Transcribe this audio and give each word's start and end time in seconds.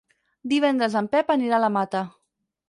Divendres 0.53 0.95
en 1.01 1.09
Pep 1.17 1.29
anirà 1.35 1.61
a 1.61 1.65
la 1.65 1.71
Mata. 1.77 2.03